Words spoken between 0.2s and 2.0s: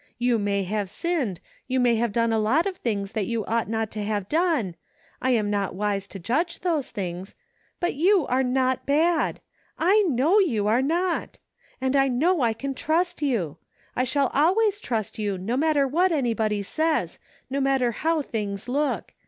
may have sinned; you may